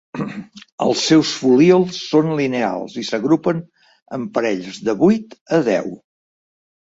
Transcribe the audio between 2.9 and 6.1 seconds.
i s'agrupen en parells de vuit a deu.